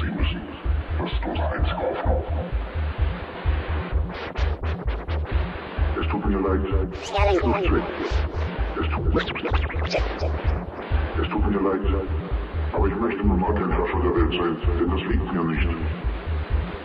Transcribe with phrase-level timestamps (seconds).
[0.00, 0.42] sie müssen.
[0.98, 2.24] Das unsere einzige Hoffnung.
[6.00, 6.60] Es tut mir leid.
[11.20, 11.80] Es tut mir leid.
[12.72, 15.68] Aber ich möchte nun mal kein Herrscher der Welt sein, denn das liegt mir nicht.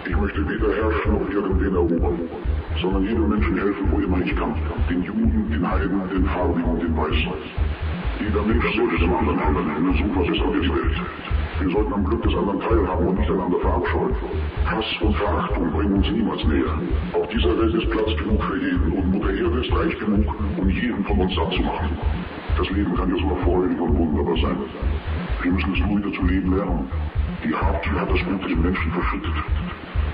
[0.07, 2.19] Ich möchte weder herrschen noch irgendwen erobern,
[2.79, 4.53] sondern jedem Menschen helfen, wo immer ich kann.
[4.87, 7.33] Den Juden, den Heiden, den Farbigen und den Weißen.
[8.19, 11.01] Jeder Mensch sollte dem anderen helfen, nur so verbessern wir die Welt.
[11.59, 14.15] Wir sollten am Glück des anderen teilhaben und nicht einander verabscheuen.
[14.65, 16.79] Hass und Verachtung bringen uns niemals näher.
[17.13, 20.25] Auf dieser Welt ist Platz genug für jeden und Mutter Erde ist reich genug,
[20.57, 21.97] um jeden von uns satt zu machen.
[22.57, 24.57] Das Leben kann ja so erfreulich und wunderbar sein.
[25.41, 26.91] Wir müssen es nur wieder zu leben lernen.
[27.43, 29.33] Die Habgier hat das Blut des Menschen verschüttet.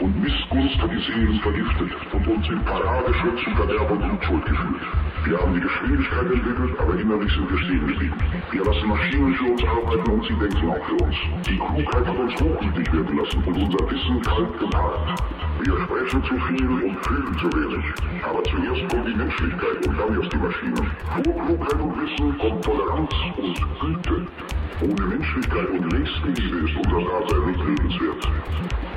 [0.02, 4.82] Und Missgunst hat die Seelen vergiftet und uns in Paradeschutz zu Verderb und Blutschuld geführt.
[5.26, 8.18] Wir haben die Geschwindigkeit entwickelt, aber innerlich sind wir stehen geblieben.
[8.50, 11.16] Wir lassen Maschinen für uns arbeiten und sie denken auch für uns.
[11.46, 15.24] Die Klugheit hat uns hochmütig werden lassen und unser Wissen kalt geparkt.
[15.62, 17.86] Wir sprechen zu viel und fühlen zu wenig.
[18.24, 20.92] Aber zuerst kommt die Menschlichkeit und dann erst die Maschinen.
[21.14, 24.28] Vor Klugheit und Wissen kommt Toleranz und Güte.
[24.80, 28.28] Ohne Menschlichkeit und Nächstenliebe ist unser Dasein nicht lebenswert.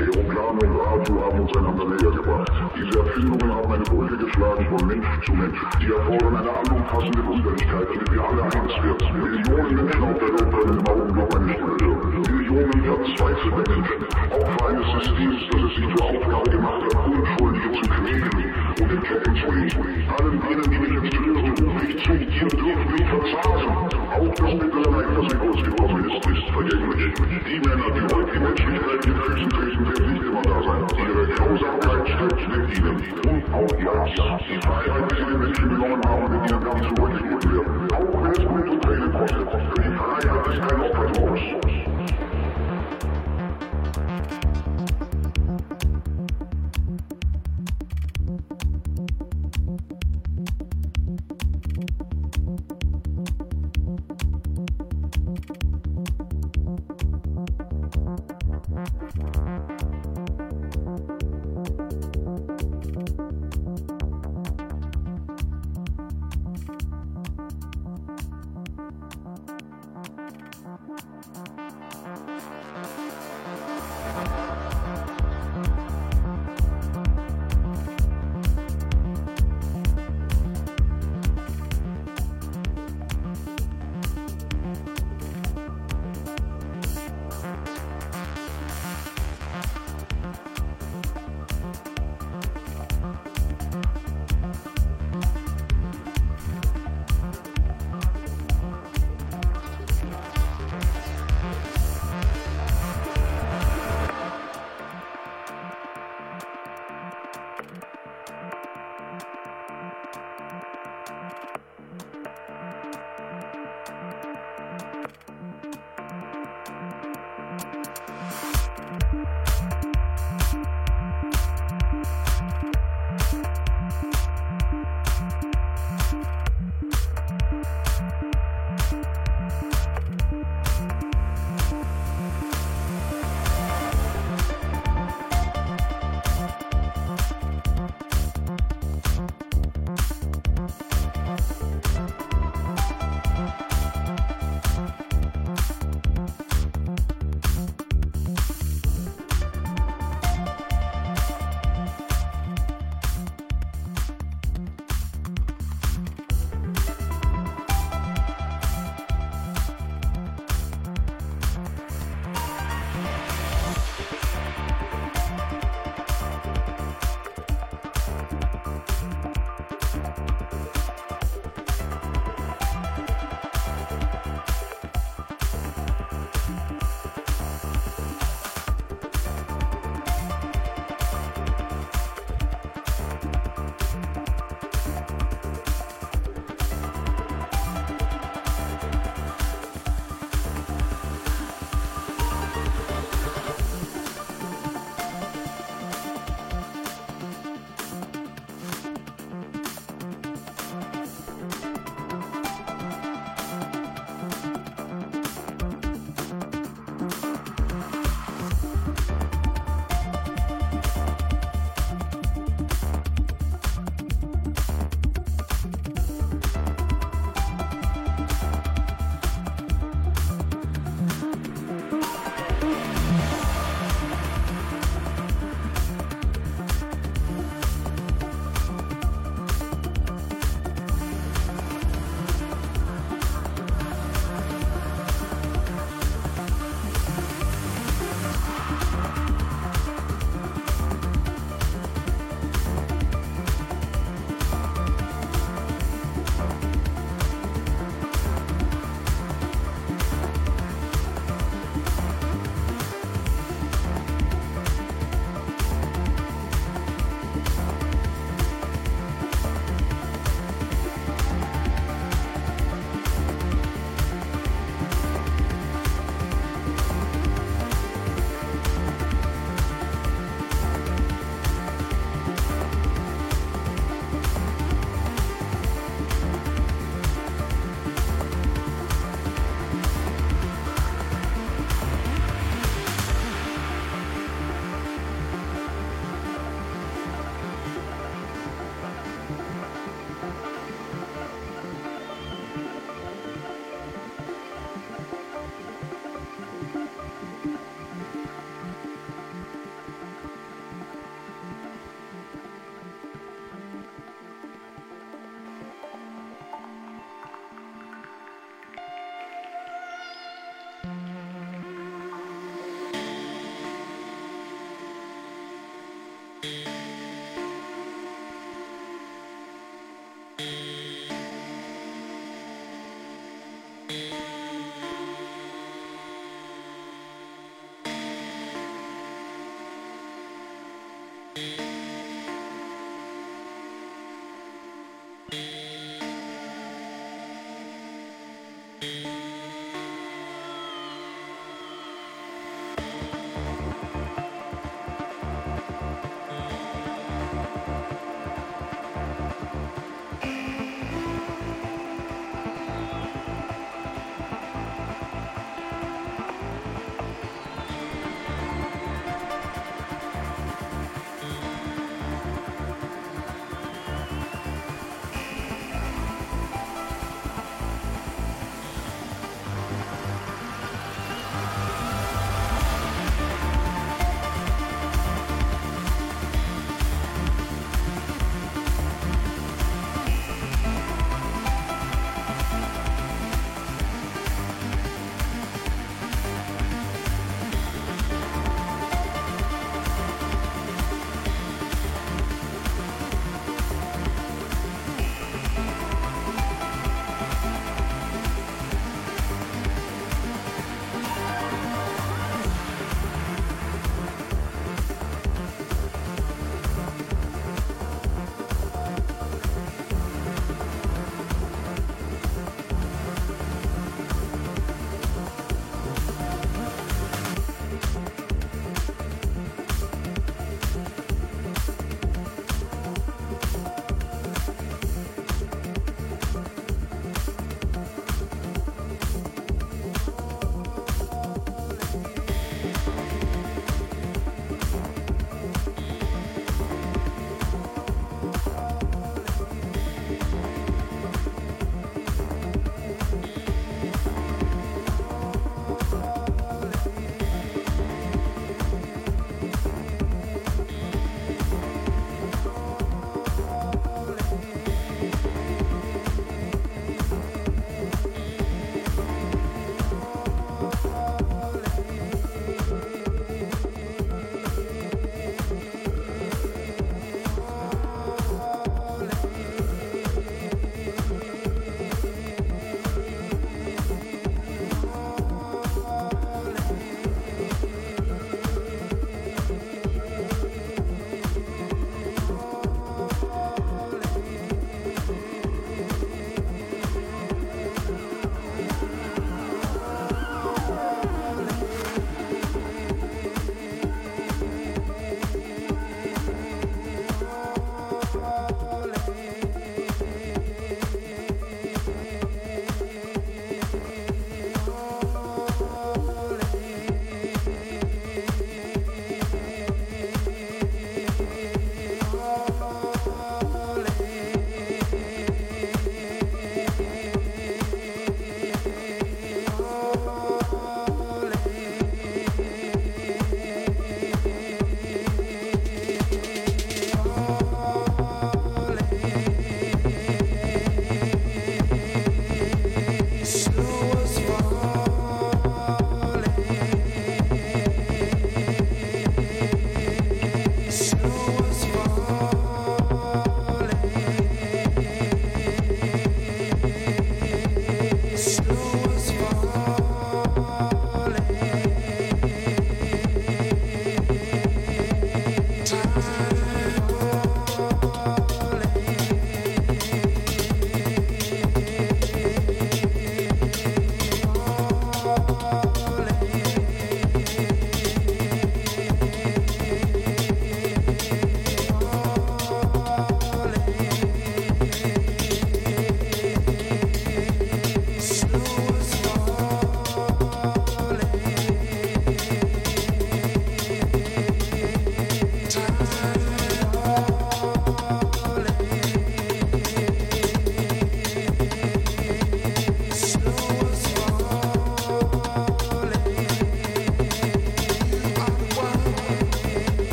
[0.00, 2.52] Aeroplane und Radio haben uns einander näher gebracht.
[2.76, 5.58] Diese Erfindungen haben eine Brücke geschlagen von Mensch zu Mensch.
[5.80, 9.06] Sie erfordern eine allumfassende Brüderlichkeit, damit wir alle eins werden.
[9.20, 12.37] Millionen Menschen auf der Welt können im Augenblick eine Stimme hören.
[12.48, 17.90] Millionen verzweifelte Menschen, Opfer eines Systems, das es sich zur Aufgabe gemacht hat, Unschuldige zu
[17.90, 19.84] quälen und in Ketten zu legen.
[20.16, 23.88] Allen denen, die mich jetzt hören, rufe ich zu, ihr dürft nicht verzagen.
[24.08, 27.14] Auch das Mittel allein, das in uns gekommen ist, ist vergänglich.
[27.44, 30.82] Die Männer, die heute die Menschlichkeit mit Füßen treten, werden nicht immer da sein.
[31.04, 32.96] Ihre Grausamkeit stirbt mit ihnen.
[33.28, 34.42] Und auch ihr Hass.
[34.48, 37.92] Die Freiheit, die sie den Menschen genommen haben, wird ihnen dann zurückgegeben werden.
[37.92, 39.48] Auch wenn es Blut und Tränen kostet.
[39.76, 41.87] Die Freiheit ist kein Opfertod.